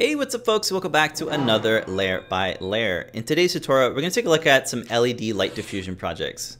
Hey, 0.00 0.14
what's 0.14 0.32
up 0.32 0.44
folks? 0.44 0.70
Welcome 0.70 0.92
back 0.92 1.16
to 1.16 1.26
another 1.26 1.82
Layer 1.88 2.24
by 2.28 2.56
Layer. 2.60 3.10
In 3.14 3.24
today's 3.24 3.52
tutorial, 3.52 3.90
we're 3.90 4.02
to 4.02 4.10
take 4.12 4.26
a 4.26 4.28
look 4.28 4.46
at 4.46 4.68
some 4.68 4.84
LED 4.84 5.22
light 5.32 5.56
diffusion 5.56 5.96
projects. 5.96 6.56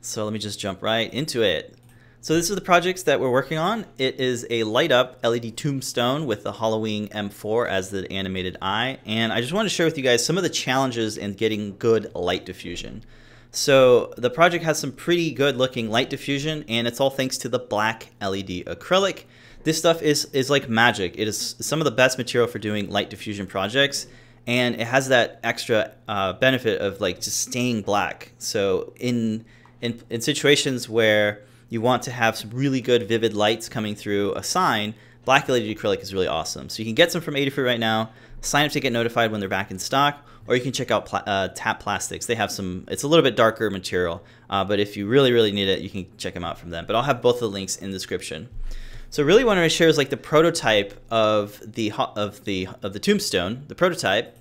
So 0.00 0.24
let 0.24 0.32
me 0.32 0.40
just 0.40 0.58
jump 0.58 0.82
right 0.82 1.14
into 1.14 1.42
it. 1.42 1.78
So 2.22 2.34
this 2.34 2.50
is 2.50 2.56
the 2.56 2.60
projects 2.60 3.04
that 3.04 3.20
we're 3.20 3.30
working 3.30 3.56
on. 3.56 3.86
It 3.98 4.18
is 4.18 4.48
a 4.50 4.64
light 4.64 4.90
up 4.90 5.20
LED 5.22 5.56
tombstone 5.56 6.26
with 6.26 6.42
the 6.42 6.54
HalloWing 6.54 7.08
M4 7.10 7.68
as 7.68 7.90
the 7.90 8.12
animated 8.12 8.56
eye. 8.60 8.98
And 9.06 9.32
I 9.32 9.40
just 9.40 9.52
want 9.52 9.66
to 9.66 9.72
share 9.72 9.86
with 9.86 9.96
you 9.96 10.02
guys 10.02 10.26
some 10.26 10.36
of 10.36 10.42
the 10.42 10.50
challenges 10.50 11.16
in 11.16 11.34
getting 11.34 11.76
good 11.76 12.12
light 12.16 12.44
diffusion. 12.44 13.04
So 13.52 14.14
the 14.16 14.30
project 14.30 14.64
has 14.64 14.78
some 14.78 14.92
pretty 14.92 15.30
good 15.30 15.56
looking 15.58 15.90
light 15.90 16.08
diffusion 16.08 16.64
and 16.68 16.88
it's 16.88 17.00
all 17.00 17.10
thanks 17.10 17.36
to 17.38 17.50
the 17.50 17.58
black 17.58 18.08
LED 18.20 18.64
acrylic. 18.66 19.24
This 19.62 19.78
stuff 19.78 20.00
is, 20.00 20.24
is 20.32 20.48
like 20.48 20.70
magic. 20.70 21.18
It 21.18 21.28
is 21.28 21.54
some 21.60 21.78
of 21.78 21.84
the 21.84 21.90
best 21.90 22.16
material 22.16 22.48
for 22.48 22.58
doing 22.58 22.90
light 22.90 23.10
diffusion 23.10 23.46
projects 23.46 24.06
and 24.46 24.74
it 24.76 24.86
has 24.86 25.08
that 25.08 25.38
extra 25.44 25.92
uh, 26.08 26.32
benefit 26.32 26.80
of 26.80 27.02
like 27.02 27.20
just 27.20 27.40
staying 27.40 27.82
black. 27.82 28.32
So 28.38 28.94
in, 28.98 29.44
in, 29.82 30.02
in 30.08 30.22
situations 30.22 30.88
where 30.88 31.42
you 31.72 31.80
want 31.80 32.02
to 32.02 32.10
have 32.10 32.36
some 32.36 32.50
really 32.50 32.82
good 32.82 33.08
vivid 33.08 33.32
lights 33.32 33.66
coming 33.66 33.94
through 33.94 34.34
a 34.34 34.42
sign, 34.42 34.92
black 35.24 35.48
LED 35.48 35.62
acrylic 35.62 36.02
is 36.02 36.12
really 36.12 36.26
awesome. 36.26 36.68
So 36.68 36.82
you 36.82 36.84
can 36.84 36.94
get 36.94 37.10
some 37.10 37.22
from 37.22 37.32
Adafruit 37.32 37.64
right 37.64 37.80
now, 37.80 38.10
sign 38.42 38.66
up 38.66 38.72
to 38.72 38.80
get 38.80 38.92
notified 38.92 39.30
when 39.30 39.40
they're 39.40 39.48
back 39.48 39.70
in 39.70 39.78
stock, 39.78 40.22
or 40.46 40.54
you 40.54 40.60
can 40.60 40.72
check 40.72 40.90
out 40.90 41.06
pla 41.06 41.20
uh, 41.20 41.48
Tap 41.48 41.80
Plastics. 41.80 42.26
They 42.26 42.34
have 42.34 42.52
some, 42.52 42.84
it's 42.88 43.04
a 43.04 43.08
little 43.08 43.22
bit 43.22 43.36
darker 43.36 43.70
material, 43.70 44.22
uh, 44.50 44.62
but 44.66 44.80
if 44.80 44.98
you 44.98 45.06
really, 45.06 45.32
really 45.32 45.50
need 45.50 45.66
it, 45.66 45.80
you 45.80 45.88
can 45.88 46.06
check 46.18 46.34
them 46.34 46.44
out 46.44 46.58
from 46.58 46.68
them. 46.68 46.84
But 46.86 46.94
I'll 46.94 47.04
have 47.04 47.22
both 47.22 47.40
the 47.40 47.48
links 47.48 47.76
in 47.76 47.90
the 47.90 47.96
description. 47.96 48.50
So 49.08 49.22
really 49.22 49.42
what 49.42 49.56
I 49.56 49.62
want 49.62 49.72
to 49.72 49.74
share 49.74 49.88
is 49.88 49.96
like 49.96 50.10
the 50.10 50.18
prototype 50.18 50.92
of 51.10 51.58
the 51.64 51.90
of 51.92 52.44
the 52.44 52.68
of 52.82 52.92
the 52.92 52.98
tombstone, 52.98 53.64
the 53.68 53.74
prototype, 53.74 54.36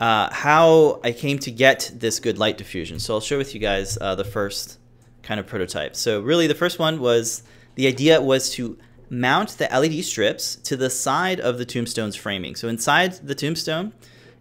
uh, 0.00 0.32
how 0.32 1.00
I 1.04 1.12
came 1.12 1.38
to 1.40 1.50
get 1.50 1.90
this 1.94 2.20
good 2.20 2.38
light 2.38 2.56
diffusion. 2.56 2.98
So 3.00 3.12
I'll 3.12 3.20
share 3.20 3.36
with 3.36 3.52
you 3.52 3.60
guys 3.60 3.98
uh, 4.00 4.14
the 4.14 4.24
first 4.24 4.78
kind 5.24 5.40
of 5.40 5.46
prototype. 5.46 5.96
So 5.96 6.20
really 6.20 6.46
the 6.46 6.54
first 6.54 6.78
one 6.78 7.00
was 7.00 7.42
the 7.74 7.86
idea 7.86 8.20
was 8.20 8.50
to 8.50 8.78
mount 9.10 9.50
the 9.58 9.68
LED 9.72 10.04
strips 10.04 10.56
to 10.56 10.76
the 10.76 10.90
side 10.90 11.40
of 11.40 11.58
the 11.58 11.64
tombstone's 11.64 12.16
framing. 12.16 12.54
So 12.54 12.68
inside 12.68 13.14
the 13.14 13.34
tombstone 13.34 13.92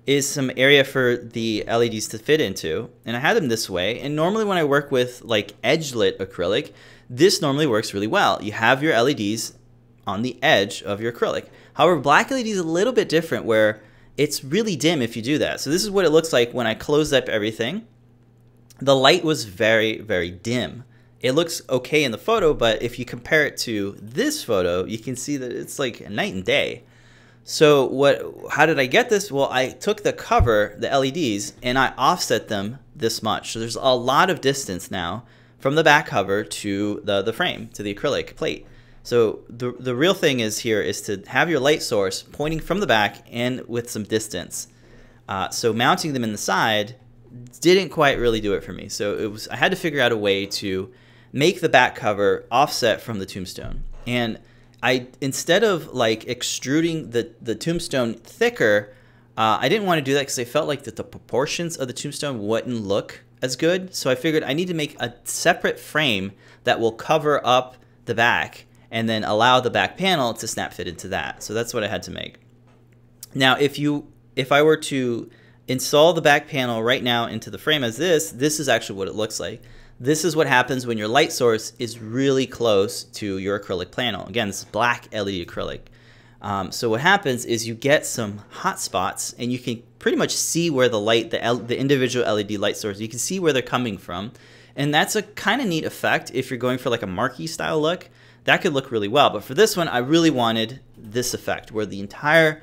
is 0.05 0.29
some 0.29 0.51
area 0.57 0.83
for 0.83 1.15
the 1.17 1.63
LEDs 1.67 2.07
to 2.09 2.17
fit 2.17 2.41
into, 2.41 2.89
and 3.05 3.15
I 3.15 3.19
had 3.19 3.37
them 3.37 3.47
this 3.47 3.69
way. 3.69 3.99
And 3.99 4.15
normally 4.15 4.45
when 4.45 4.57
I 4.57 4.63
work 4.63 4.91
with 4.91 5.21
like 5.23 5.53
edge 5.63 5.93
lit 5.93 6.19
acrylic, 6.19 6.73
this 7.09 7.41
normally 7.41 7.67
works 7.67 7.93
really 7.93 8.07
well. 8.07 8.41
You 8.41 8.51
have 8.51 8.83
your 8.83 8.99
LEDs 9.01 9.53
on 10.05 10.21
the 10.21 10.37
edge 10.43 10.83
of 10.83 10.99
your 10.99 11.13
acrylic. 11.13 11.47
However, 11.73 11.99
black 11.99 12.29
LED 12.29 12.47
is 12.47 12.57
a 12.57 12.63
little 12.63 12.93
bit 12.93 13.07
different 13.07 13.45
where 13.45 13.81
it's 14.17 14.43
really 14.43 14.75
dim 14.75 15.01
if 15.01 15.15
you 15.15 15.21
do 15.21 15.37
that. 15.37 15.61
So 15.61 15.69
this 15.69 15.83
is 15.83 15.89
what 15.89 16.05
it 16.05 16.11
looks 16.11 16.33
like 16.33 16.53
when 16.53 16.67
I 16.67 16.75
close 16.75 17.13
up 17.13 17.29
everything. 17.29 17.87
The 18.83 18.95
light 18.97 19.23
was 19.23 19.45
very, 19.45 19.99
very 19.99 20.29
dim. 20.29 20.83
It 21.21 21.31
looks 21.31 21.61
okay 21.69 22.03
in 22.03 22.11
the 22.11 22.17
photo, 22.17 22.53
but 22.53 22.81
if 22.83 22.99
you 22.99 23.05
compare 23.05 23.45
it 23.45 23.55
to 23.59 23.95
this 24.01 24.43
photo, 24.43 24.83
you 24.83 24.97
can 24.97 25.15
see 25.15 25.37
that 25.37 25.53
it's 25.53 25.79
like 25.79 26.09
night 26.09 26.33
and 26.33 26.43
day. 26.43 26.83
So 27.45 27.85
what? 27.85 28.21
How 28.51 28.65
did 28.65 28.79
I 28.79 28.87
get 28.87 29.09
this? 29.09 29.31
Well, 29.31 29.47
I 29.49 29.69
took 29.69 30.03
the 30.03 30.11
cover, 30.11 30.75
the 30.77 30.89
LEDs, 30.89 31.53
and 31.63 31.79
I 31.79 31.93
offset 31.97 32.49
them 32.49 32.79
this 32.93 33.23
much. 33.23 33.53
So 33.53 33.59
there's 33.59 33.77
a 33.77 33.95
lot 33.95 34.29
of 34.29 34.41
distance 34.41 34.91
now 34.91 35.23
from 35.59 35.75
the 35.75 35.83
back 35.83 36.07
cover 36.07 36.43
to 36.43 37.01
the, 37.05 37.21
the 37.21 37.31
frame, 37.31 37.69
to 37.75 37.83
the 37.83 37.95
acrylic 37.95 38.35
plate. 38.35 38.67
So 39.01 39.39
the, 39.47 39.71
the 39.71 39.95
real 39.95 40.13
thing 40.13 40.41
is 40.41 40.59
here 40.59 40.81
is 40.81 40.99
to 41.03 41.23
have 41.27 41.49
your 41.49 41.61
light 41.61 41.83
source 41.83 42.23
pointing 42.23 42.59
from 42.59 42.81
the 42.81 42.87
back 42.87 43.25
and 43.31 43.65
with 43.65 43.89
some 43.89 44.03
distance. 44.03 44.67
Uh, 45.29 45.49
so 45.51 45.71
mounting 45.71 46.11
them 46.11 46.25
in 46.25 46.33
the 46.33 46.37
side 46.37 46.97
didn't 47.59 47.89
quite 47.89 48.17
really 48.17 48.41
do 48.41 48.53
it 48.53 48.63
for 48.63 48.73
me. 48.73 48.89
So 48.89 49.17
it 49.17 49.31
was 49.31 49.47
I 49.47 49.55
had 49.55 49.71
to 49.71 49.77
figure 49.77 50.01
out 50.01 50.11
a 50.11 50.17
way 50.17 50.45
to 50.45 50.91
make 51.31 51.61
the 51.61 51.69
back 51.69 51.95
cover 51.95 52.45
offset 52.51 53.01
from 53.01 53.19
the 53.19 53.25
tombstone. 53.25 53.83
And 54.05 54.39
I 54.81 55.07
instead 55.21 55.63
of 55.63 55.93
like 55.93 56.27
extruding 56.27 57.11
the, 57.11 57.31
the 57.41 57.55
tombstone 57.55 58.15
thicker, 58.15 58.93
uh, 59.37 59.57
I 59.59 59.69
didn't 59.69 59.87
want 59.87 59.99
to 59.99 60.03
do 60.03 60.13
that 60.13 60.21
because 60.21 60.39
I 60.39 60.45
felt 60.45 60.67
like 60.67 60.83
that 60.83 60.95
the 60.95 61.03
proportions 61.03 61.77
of 61.77 61.87
the 61.87 61.93
tombstone 61.93 62.45
wouldn't 62.45 62.81
look 62.81 63.23
as 63.41 63.55
good. 63.55 63.95
So 63.95 64.09
I 64.09 64.15
figured 64.15 64.43
I 64.43 64.53
need 64.53 64.67
to 64.67 64.73
make 64.73 64.95
a 64.99 65.15
separate 65.23 65.79
frame 65.79 66.33
that 66.63 66.79
will 66.79 66.91
cover 66.91 67.45
up 67.45 67.77
the 68.05 68.13
back 68.13 68.65
and 68.91 69.09
then 69.09 69.23
allow 69.23 69.59
the 69.59 69.71
back 69.71 69.97
panel 69.97 70.33
to 70.35 70.47
snap 70.47 70.71
fit 70.73 70.87
into 70.87 71.07
that. 71.07 71.41
So 71.41 71.53
that's 71.53 71.73
what 71.73 71.83
I 71.83 71.87
had 71.87 72.03
to 72.03 72.11
make. 72.11 72.37
Now, 73.33 73.57
if 73.57 73.79
you 73.79 74.07
if 74.35 74.51
I 74.51 74.61
were 74.61 74.77
to 74.77 75.29
install 75.67 76.13
the 76.13 76.21
back 76.21 76.47
panel 76.47 76.83
right 76.83 77.03
now 77.03 77.27
into 77.27 77.49
the 77.49 77.57
frame 77.57 77.83
as 77.83 77.97
this, 77.97 78.31
this 78.31 78.59
is 78.59 78.67
actually 78.67 78.97
what 78.97 79.07
it 79.07 79.15
looks 79.15 79.39
like. 79.39 79.61
This 79.99 80.25
is 80.25 80.35
what 80.35 80.47
happens 80.47 80.85
when 80.85 80.97
your 80.97 81.07
light 81.07 81.31
source 81.31 81.73
is 81.79 81.99
really 81.99 82.45
close 82.45 83.03
to 83.03 83.37
your 83.37 83.59
acrylic 83.59 83.91
panel. 83.91 84.25
Again, 84.27 84.47
this 84.47 84.59
is 84.59 84.65
black 84.65 85.07
LED 85.13 85.45
acrylic. 85.47 85.81
Um, 86.41 86.73
so 86.73 86.89
what 86.89 86.99
happens 86.99 87.45
is 87.45 87.67
you 87.67 87.73
get 87.73 88.05
some 88.05 88.39
hot 88.49 88.79
spots 88.79 89.33
and 89.39 89.51
you 89.51 89.59
can 89.59 89.81
pretty 89.99 90.17
much 90.17 90.31
see 90.31 90.69
where 90.69 90.89
the 90.89 90.99
light, 90.99 91.31
the, 91.31 91.41
L, 91.41 91.55
the 91.55 91.79
individual 91.79 92.25
LED 92.35 92.51
light 92.53 92.75
source, 92.75 92.99
you 92.99 93.07
can 93.07 93.19
see 93.19 93.39
where 93.39 93.53
they're 93.53 93.61
coming 93.61 93.97
from. 93.97 94.33
And 94.75 94.93
that's 94.93 95.15
a 95.15 95.21
kind 95.21 95.61
of 95.61 95.67
neat 95.67 95.85
effect 95.85 96.31
if 96.33 96.49
you're 96.49 96.57
going 96.57 96.79
for 96.79 96.89
like 96.89 97.03
a 97.03 97.07
marquee 97.07 97.47
style 97.47 97.79
look. 97.79 98.09
That 98.43 98.61
could 98.61 98.73
look 98.73 98.91
really 98.91 99.07
well. 99.07 99.29
But 99.29 99.45
for 99.45 99.53
this 99.53 99.77
one, 99.77 99.87
I 99.87 99.99
really 99.99 100.31
wanted 100.31 100.81
this 100.97 101.33
effect 101.33 101.71
where 101.71 101.85
the 101.85 102.01
entire 102.01 102.61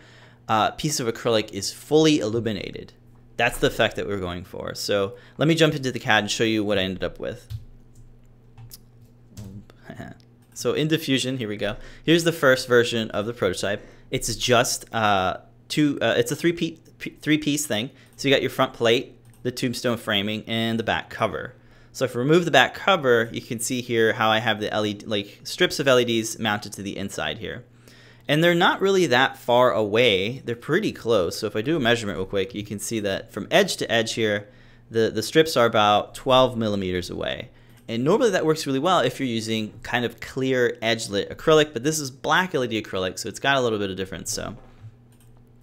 uh, 0.50 0.72
piece 0.72 0.98
of 0.98 1.06
acrylic 1.06 1.52
is 1.52 1.72
fully 1.72 2.18
illuminated. 2.18 2.92
That's 3.36 3.58
the 3.58 3.68
effect 3.68 3.94
that 3.94 4.08
we're 4.08 4.18
going 4.18 4.44
for. 4.44 4.74
So 4.74 5.16
let 5.38 5.46
me 5.46 5.54
jump 5.54 5.76
into 5.76 5.92
the 5.92 6.00
CAD 6.00 6.24
and 6.24 6.30
show 6.30 6.42
you 6.42 6.64
what 6.64 6.76
I 6.76 6.82
ended 6.82 7.04
up 7.04 7.18
with. 7.18 7.48
So 10.52 10.74
in 10.74 10.88
diffusion, 10.88 11.38
here 11.38 11.48
we 11.48 11.56
go. 11.56 11.76
Here's 12.04 12.24
the 12.24 12.32
first 12.32 12.68
version 12.68 13.10
of 13.12 13.24
the 13.24 13.32
prototype. 13.32 13.82
It's 14.10 14.36
just 14.36 14.92
uh, 14.92 15.38
two. 15.68 15.98
Uh, 16.02 16.16
it's 16.18 16.30
a 16.30 16.36
three 16.36 16.52
piece 16.52 16.78
three 17.22 17.38
piece 17.38 17.64
thing. 17.64 17.88
So 18.16 18.28
you 18.28 18.34
got 18.34 18.42
your 18.42 18.50
front 18.50 18.74
plate, 18.74 19.16
the 19.42 19.50
tombstone 19.52 19.96
framing, 19.96 20.44
and 20.46 20.78
the 20.78 20.82
back 20.82 21.08
cover. 21.08 21.54
So 21.92 22.04
if 22.04 22.14
I 22.14 22.18
remove 22.18 22.44
the 22.44 22.50
back 22.50 22.74
cover, 22.74 23.30
you 23.32 23.40
can 23.40 23.58
see 23.58 23.80
here 23.80 24.12
how 24.12 24.28
I 24.28 24.40
have 24.40 24.60
the 24.60 24.68
LED 24.68 25.04
like 25.04 25.40
strips 25.44 25.80
of 25.80 25.86
LEDs 25.86 26.38
mounted 26.38 26.74
to 26.74 26.82
the 26.82 26.98
inside 26.98 27.38
here. 27.38 27.64
And 28.28 28.44
they're 28.44 28.54
not 28.54 28.80
really 28.80 29.06
that 29.06 29.36
far 29.36 29.72
away. 29.72 30.38
They're 30.40 30.54
pretty 30.54 30.92
close. 30.92 31.38
So 31.38 31.46
if 31.46 31.56
I 31.56 31.62
do 31.62 31.76
a 31.76 31.80
measurement 31.80 32.18
real 32.18 32.26
quick, 32.26 32.54
you 32.54 32.64
can 32.64 32.78
see 32.78 33.00
that 33.00 33.32
from 33.32 33.48
edge 33.50 33.76
to 33.78 33.90
edge 33.90 34.14
here, 34.14 34.48
the, 34.90 35.10
the 35.10 35.22
strips 35.22 35.56
are 35.56 35.66
about 35.66 36.14
12 36.14 36.56
millimeters 36.56 37.10
away. 37.10 37.50
And 37.88 38.04
normally 38.04 38.30
that 38.30 38.46
works 38.46 38.66
really 38.68 38.78
well 38.78 39.00
if 39.00 39.18
you're 39.18 39.28
using 39.28 39.72
kind 39.82 40.04
of 40.04 40.20
clear 40.20 40.78
edge 40.80 41.08
lit 41.08 41.28
acrylic, 41.28 41.72
but 41.72 41.82
this 41.82 41.98
is 41.98 42.10
black 42.10 42.54
LED 42.54 42.70
acrylic, 42.70 43.18
so 43.18 43.28
it's 43.28 43.40
got 43.40 43.56
a 43.56 43.60
little 43.60 43.80
bit 43.80 43.90
of 43.90 43.96
difference. 43.96 44.32
So, 44.32 44.56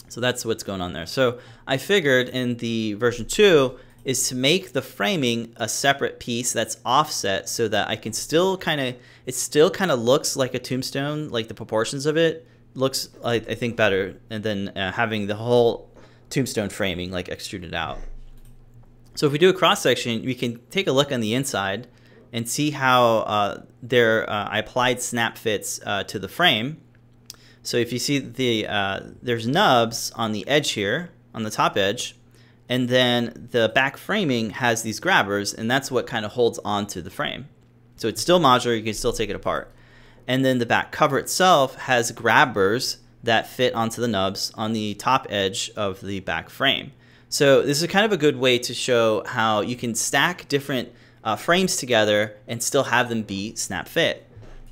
so 0.09 0.19
that's 0.19 0.43
what's 0.43 0.63
going 0.63 0.81
on 0.81 0.91
there. 0.91 1.05
So 1.05 1.39
I 1.65 1.77
figured 1.77 2.27
in 2.27 2.57
the 2.57 2.95
version 2.95 3.25
two 3.27 3.79
is 4.07 4.29
to 4.29 4.35
make 4.35 4.71
the 4.71 4.81
framing 4.81 5.51
a 5.57 5.67
separate 5.67 6.17
piece 6.17 6.53
that's 6.53 6.77
offset 6.85 7.49
so 7.49 7.67
that 7.67 7.89
I 7.89 7.97
can 7.97 8.13
still 8.13 8.57
kind 8.57 8.79
of, 8.79 8.95
it 9.25 9.35
still 9.35 9.69
kind 9.69 9.91
of 9.91 9.99
looks 9.99 10.37
like 10.37 10.53
a 10.53 10.59
tombstone, 10.59 11.27
like 11.27 11.49
the 11.49 11.53
proportions 11.53 12.05
of 12.05 12.15
it 12.15 12.47
looks, 12.73 13.09
I, 13.21 13.33
I 13.33 13.55
think, 13.55 13.75
better 13.75 14.15
then 14.29 14.69
uh, 14.69 14.93
having 14.93 15.27
the 15.27 15.35
whole 15.35 15.89
tombstone 16.29 16.69
framing 16.69 17.11
like 17.11 17.27
extruded 17.27 17.73
out. 17.73 17.99
So 19.15 19.25
if 19.25 19.33
we 19.33 19.39
do 19.39 19.49
a 19.49 19.53
cross 19.53 19.81
section, 19.81 20.23
we 20.23 20.35
can 20.35 20.61
take 20.69 20.87
a 20.87 20.93
look 20.93 21.11
on 21.11 21.19
the 21.19 21.33
inside 21.33 21.87
and 22.31 22.47
see 22.47 22.71
how 22.71 23.17
uh, 23.17 23.63
there 23.83 24.29
uh, 24.29 24.47
I 24.47 24.59
applied 24.59 25.01
snap 25.01 25.37
fits 25.37 25.81
uh, 25.85 26.05
to 26.05 26.17
the 26.17 26.29
frame. 26.29 26.79
So 27.61 27.75
if 27.75 27.91
you 27.91 27.99
see 27.99 28.19
the 28.19 28.67
uh, 28.67 28.99
there's 29.21 29.45
nubs 29.45 30.13
on 30.15 30.31
the 30.31 30.47
edge 30.47 30.71
here, 30.71 31.09
on 31.33 31.43
the 31.43 31.51
top 31.51 31.75
edge, 31.75 32.15
and 32.69 32.89
then 32.89 33.47
the 33.51 33.71
back 33.73 33.97
framing 33.97 34.51
has 34.51 34.81
these 34.81 34.99
grabbers, 34.99 35.53
and 35.53 35.69
that's 35.69 35.89
what 35.89 36.07
kind 36.07 36.25
of 36.25 36.33
holds 36.33 36.59
onto 36.65 37.01
the 37.01 37.09
frame. 37.09 37.47
So 37.95 38.07
it's 38.07 38.21
still 38.21 38.39
modular, 38.39 38.77
you 38.77 38.83
can 38.83 38.93
still 38.93 39.13
take 39.13 39.29
it 39.29 39.35
apart. 39.35 39.73
And 40.27 40.43
then 40.43 40.59
the 40.59 40.65
back 40.65 40.91
cover 40.91 41.17
itself 41.17 41.75
has 41.75 42.11
grabbers 42.11 42.97
that 43.23 43.47
fit 43.47 43.73
onto 43.73 44.01
the 44.01 44.07
nubs 44.07 44.51
on 44.55 44.73
the 44.73 44.93
top 44.95 45.25
edge 45.29 45.71
of 45.75 46.01
the 46.01 46.19
back 46.19 46.49
frame. 46.49 46.91
So 47.29 47.61
this 47.61 47.81
is 47.81 47.87
kind 47.89 48.05
of 48.05 48.11
a 48.11 48.17
good 48.17 48.37
way 48.37 48.59
to 48.59 48.73
show 48.73 49.23
how 49.25 49.61
you 49.61 49.75
can 49.75 49.95
stack 49.95 50.47
different 50.47 50.89
uh, 51.23 51.35
frames 51.35 51.77
together 51.77 52.37
and 52.47 52.61
still 52.61 52.83
have 52.83 53.09
them 53.09 53.23
be 53.23 53.55
snap 53.55 53.87
fit. 53.87 54.25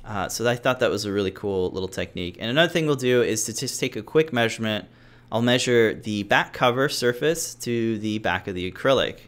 Uh, 0.04 0.28
so 0.28 0.48
I 0.48 0.56
thought 0.56 0.80
that 0.80 0.90
was 0.90 1.04
a 1.04 1.12
really 1.12 1.32
cool 1.32 1.70
little 1.70 1.88
technique. 1.88 2.36
And 2.38 2.48
another 2.50 2.72
thing 2.72 2.86
we'll 2.86 2.96
do 2.96 3.22
is 3.22 3.44
to 3.44 3.52
just 3.52 3.80
take 3.80 3.96
a 3.96 4.02
quick 4.02 4.32
measurement. 4.32 4.86
I'll 5.30 5.42
measure 5.42 5.94
the 5.94 6.22
back 6.22 6.52
cover 6.52 6.88
surface 6.88 7.54
to 7.56 7.98
the 7.98 8.18
back 8.18 8.46
of 8.46 8.54
the 8.54 8.70
acrylic. 8.70 9.18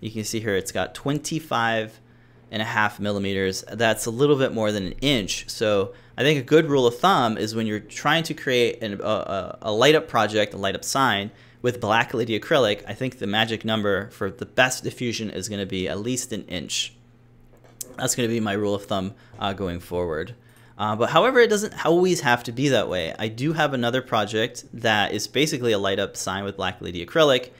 You 0.00 0.10
can 0.10 0.24
see 0.24 0.40
here 0.40 0.56
it's 0.56 0.72
got 0.72 0.94
25 0.94 2.00
and 2.50 2.62
a 2.62 2.64
half 2.64 3.00
millimeters. 3.00 3.64
That's 3.70 4.06
a 4.06 4.10
little 4.10 4.36
bit 4.36 4.52
more 4.52 4.72
than 4.72 4.86
an 4.86 4.92
inch. 5.00 5.48
So 5.48 5.92
I 6.16 6.22
think 6.22 6.38
a 6.38 6.42
good 6.42 6.66
rule 6.70 6.86
of 6.86 6.98
thumb 6.98 7.36
is 7.36 7.54
when 7.54 7.66
you're 7.66 7.80
trying 7.80 8.22
to 8.24 8.34
create 8.34 8.82
an, 8.82 9.00
a, 9.02 9.58
a 9.62 9.72
light 9.72 9.94
up 9.94 10.08
project, 10.08 10.54
a 10.54 10.56
light 10.56 10.74
up 10.74 10.84
sign 10.84 11.30
with 11.62 11.80
black 11.80 12.14
LED 12.14 12.28
acrylic, 12.28 12.82
I 12.86 12.94
think 12.94 13.18
the 13.18 13.26
magic 13.26 13.64
number 13.64 14.08
for 14.10 14.30
the 14.30 14.46
best 14.46 14.84
diffusion 14.84 15.30
is 15.30 15.48
going 15.48 15.60
to 15.60 15.66
be 15.66 15.88
at 15.88 15.98
least 15.98 16.32
an 16.32 16.44
inch. 16.46 16.94
That's 17.96 18.14
going 18.14 18.28
to 18.28 18.32
be 18.32 18.40
my 18.40 18.52
rule 18.52 18.74
of 18.74 18.84
thumb 18.84 19.14
uh, 19.38 19.52
going 19.52 19.80
forward. 19.80 20.34
Uh, 20.78 20.94
but 20.94 21.10
however, 21.10 21.40
it 21.40 21.48
doesn't 21.48 21.86
always 21.86 22.20
have 22.20 22.44
to 22.44 22.52
be 22.52 22.68
that 22.68 22.88
way. 22.88 23.14
I 23.18 23.28
do 23.28 23.54
have 23.54 23.72
another 23.72 24.02
project 24.02 24.64
that 24.74 25.12
is 25.12 25.26
basically 25.26 25.72
a 25.72 25.78
light 25.78 25.98
up 25.98 26.16
sign 26.16 26.44
with 26.44 26.56
black 26.56 26.80
LED 26.80 26.94
acrylic, 26.96 27.50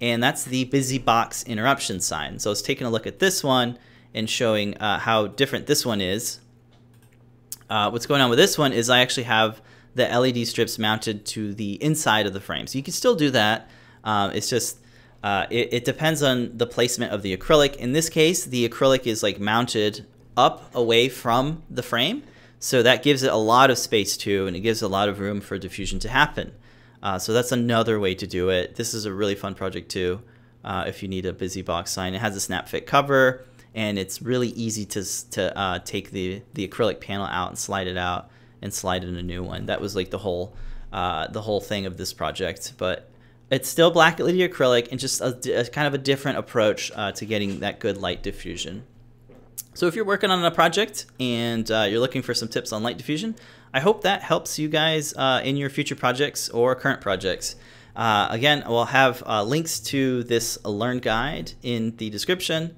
and 0.00 0.22
that's 0.22 0.44
the 0.44 0.64
busy 0.64 0.98
box 0.98 1.42
interruption 1.44 2.00
sign. 2.00 2.38
So 2.38 2.50
I 2.50 2.52
was 2.52 2.62
taking 2.62 2.86
a 2.86 2.90
look 2.90 3.06
at 3.06 3.18
this 3.18 3.42
one 3.42 3.78
and 4.14 4.30
showing 4.30 4.76
uh, 4.78 4.98
how 4.98 5.26
different 5.26 5.66
this 5.66 5.84
one 5.84 6.00
is. 6.00 6.40
Uh, 7.68 7.90
what's 7.90 8.06
going 8.06 8.20
on 8.20 8.30
with 8.30 8.38
this 8.38 8.56
one 8.56 8.72
is 8.72 8.88
I 8.88 9.00
actually 9.00 9.24
have 9.24 9.60
the 9.94 10.06
LED 10.06 10.46
strips 10.46 10.78
mounted 10.78 11.26
to 11.26 11.54
the 11.54 11.82
inside 11.82 12.26
of 12.26 12.32
the 12.32 12.40
frame. 12.40 12.66
So 12.66 12.78
you 12.78 12.84
can 12.84 12.92
still 12.92 13.14
do 13.14 13.30
that. 13.30 13.68
Um, 14.04 14.30
it's 14.32 14.48
just, 14.48 14.78
uh, 15.22 15.46
it, 15.50 15.72
it 15.72 15.84
depends 15.84 16.22
on 16.22 16.56
the 16.56 16.66
placement 16.66 17.12
of 17.12 17.22
the 17.22 17.36
acrylic. 17.36 17.76
In 17.76 17.92
this 17.92 18.08
case, 18.08 18.44
the 18.44 18.68
acrylic 18.68 19.06
is 19.06 19.22
like 19.22 19.38
mounted 19.40 20.06
up 20.36 20.74
away 20.74 21.08
from 21.08 21.62
the 21.68 21.82
frame. 21.82 22.22
So 22.60 22.82
that 22.82 23.02
gives 23.02 23.22
it 23.22 23.32
a 23.32 23.36
lot 23.36 23.70
of 23.70 23.78
space 23.78 24.16
too, 24.18 24.46
and 24.46 24.54
it 24.54 24.60
gives 24.60 24.82
a 24.82 24.88
lot 24.88 25.08
of 25.08 25.18
room 25.18 25.40
for 25.40 25.58
diffusion 25.58 25.98
to 26.00 26.08
happen. 26.08 26.52
Uh, 27.02 27.18
so 27.18 27.32
that's 27.32 27.52
another 27.52 27.98
way 27.98 28.14
to 28.14 28.26
do 28.26 28.50
it. 28.50 28.76
This 28.76 28.92
is 28.92 29.06
a 29.06 29.12
really 29.12 29.34
fun 29.34 29.54
project 29.54 29.90
too. 29.90 30.20
Uh, 30.62 30.84
if 30.86 31.02
you 31.02 31.08
need 31.08 31.24
a 31.24 31.32
busy 31.32 31.62
box 31.62 31.90
sign, 31.90 32.14
it 32.14 32.20
has 32.20 32.36
a 32.36 32.40
snap 32.40 32.68
fit 32.68 32.86
cover, 32.86 33.46
and 33.74 33.98
it's 33.98 34.20
really 34.20 34.48
easy 34.48 34.84
to 34.84 35.30
to 35.30 35.58
uh, 35.58 35.78
take 35.78 36.10
the 36.10 36.42
the 36.52 36.68
acrylic 36.68 37.00
panel 37.00 37.26
out 37.26 37.48
and 37.48 37.58
slide 37.58 37.86
it 37.86 37.96
out 37.96 38.30
and 38.60 38.74
slide 38.74 39.04
in 39.04 39.16
a 39.16 39.22
new 39.22 39.42
one. 39.42 39.66
That 39.66 39.80
was 39.80 39.96
like 39.96 40.10
the 40.10 40.18
whole 40.18 40.54
uh, 40.92 41.28
the 41.28 41.40
whole 41.40 41.62
thing 41.62 41.86
of 41.86 41.96
this 41.96 42.12
project, 42.12 42.74
but 42.76 43.08
it's 43.50 43.70
still 43.70 43.90
black 43.90 44.20
LED 44.20 44.34
acrylic 44.34 44.88
and 44.90 45.00
just 45.00 45.22
a, 45.22 45.60
a 45.60 45.64
kind 45.64 45.86
of 45.86 45.94
a 45.94 45.98
different 45.98 46.36
approach 46.36 46.92
uh, 46.94 47.12
to 47.12 47.24
getting 47.24 47.60
that 47.60 47.80
good 47.80 47.96
light 47.96 48.22
diffusion. 48.22 48.84
So 49.80 49.86
if 49.86 49.96
you're 49.96 50.04
working 50.04 50.30
on 50.30 50.44
a 50.44 50.50
project 50.50 51.06
and 51.18 51.70
uh, 51.70 51.86
you're 51.88 52.00
looking 52.00 52.20
for 52.20 52.34
some 52.34 52.48
tips 52.48 52.70
on 52.70 52.82
light 52.82 52.98
diffusion, 52.98 53.34
I 53.72 53.80
hope 53.80 54.02
that 54.02 54.20
helps 54.20 54.58
you 54.58 54.68
guys 54.68 55.14
uh, 55.14 55.40
in 55.42 55.56
your 55.56 55.70
future 55.70 55.94
projects 55.94 56.50
or 56.50 56.74
current 56.74 57.00
projects. 57.00 57.56
Uh, 57.96 58.28
again, 58.28 58.62
we'll 58.68 58.84
have 58.84 59.22
uh, 59.24 59.42
links 59.42 59.80
to 59.80 60.22
this 60.24 60.62
Learn 60.66 60.98
guide 60.98 61.52
in 61.62 61.96
the 61.96 62.10
description, 62.10 62.76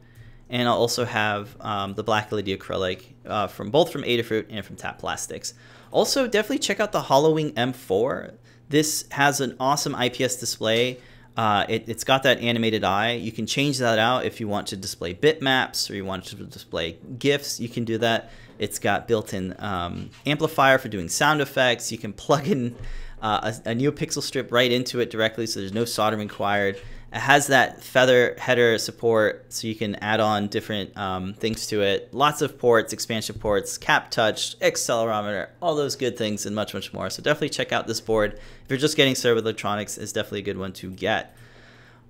and 0.49 0.69
I'll 0.69 0.77
also 0.77 1.05
have 1.05 1.57
um, 1.61 1.95
the 1.95 2.05
black 2.05 2.31
LED 2.31 2.47
acrylic 2.47 3.07
uh, 3.27 3.49
from 3.49 3.73
both 3.73 3.91
from 3.91 4.05
Adafruit 4.05 4.47
and 4.49 4.65
from 4.65 4.77
Tap 4.77 5.01
Plastics. 5.01 5.55
Also, 5.91 6.29
definitely 6.29 6.61
check 6.61 6.79
out 6.79 6.93
the 6.93 7.01
HalloWing 7.01 7.53
M4. 7.55 8.35
This 8.69 9.07
has 9.11 9.41
an 9.41 9.57
awesome 9.59 9.97
IPS 10.01 10.37
display 10.37 11.01
uh, 11.37 11.65
it, 11.69 11.89
has 11.89 12.05
got 12.05 12.23
that 12.25 12.41
animated 12.41 12.85
eye. 12.85 13.13
You 13.13 13.33
can 13.33 13.47
change 13.47 13.79
that 13.79 13.99
out 13.99 14.25
if 14.25 14.41
you 14.41 14.49
want 14.49 14.67
to 14.69 14.77
display 14.77 15.15
bitmaps 15.15 15.91
or 15.91 15.95
you 15.95 16.05
want 16.05 16.27
to 16.27 16.37
display 16.37 16.99
GIFs. 17.19 17.59
You 17.61 17.69
can 17.69 17.85
do 17.85 17.99
that. 17.99 18.31
It's 18.59 18.79
got 18.79 19.09
built-in 19.09 19.55
um, 19.59 20.11
amplifier 20.27 20.79
for 20.79 20.89
doing 20.89 21.09
sound 21.09 21.41
effects. 21.41 21.91
You 21.91 21.99
can 21.99 22.13
plug 22.13 22.49
in 22.49 22.77
uh, 23.23 23.53
a, 23.65 23.71
a 23.71 23.75
NeoPixel 23.75 24.23
strip 24.23 24.53
right 24.53 24.71
into 24.71 25.01
it 25.01 25.11
directly, 25.11 25.47
so 25.47 25.61
there's 25.61 25.73
no 25.73 25.85
soldering 25.85 26.29
required. 26.29 26.79
It 27.13 27.19
has 27.19 27.49
that 27.49 27.83
feather 27.83 28.35
header 28.39 28.79
support, 28.79 29.53
so 29.53 29.67
you 29.67 29.75
can 29.75 29.97
add 29.97 30.19
on 30.21 30.49
different 30.49 30.97
um, 30.97 31.35
things 31.35 31.67
to 31.67 31.83
it. 31.83 32.15
Lots 32.15 32.41
of 32.41 32.59
ports, 32.59 32.95
expansion 32.95 33.39
ports, 33.39 33.77
cap 33.77 34.11
touch, 34.11 34.59
accelerometer, 34.61 35.49
all 35.61 35.75
those 35.75 35.95
good 35.95 36.17
things, 36.17 36.47
and 36.47 36.57
much, 36.57 36.73
much 36.73 36.95
more. 36.95 37.11
So 37.11 37.23
definitely 37.23 37.51
check 37.51 37.71
out 37.71 37.87
this 37.87 38.01
board. 38.01 38.35
If 38.65 38.71
you're 38.71 38.79
just 38.79 38.97
getting 38.97 39.15
started 39.15 39.35
with 39.37 39.45
electronics, 39.45 39.99
it's 39.99 40.13
definitely 40.13 40.39
a 40.39 40.45
good 40.45 40.57
one 40.57 40.73
to 40.75 40.91
get. 40.91 41.37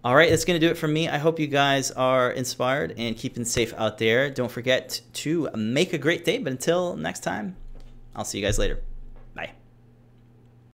All 0.04 0.14
right, 0.14 0.30
that's 0.30 0.44
going 0.44 0.60
to 0.60 0.66
do 0.66 0.70
it 0.70 0.76
for 0.76 0.88
me. 0.88 1.08
I 1.08 1.18
hope 1.18 1.38
you 1.38 1.46
guys 1.46 1.90
are 1.92 2.30
inspired 2.30 2.94
and 2.96 3.16
keeping 3.16 3.44
safe 3.44 3.72
out 3.74 3.98
there. 3.98 4.30
Don't 4.30 4.50
forget 4.50 5.00
to 5.14 5.48
make 5.54 5.92
a 5.92 5.98
great 5.98 6.24
day. 6.24 6.38
But 6.38 6.52
until 6.52 6.96
next 6.96 7.20
time, 7.20 7.56
I'll 8.14 8.24
see 8.24 8.38
you 8.38 8.44
guys 8.44 8.58
later. 8.58 8.80
Bye. 9.34 9.52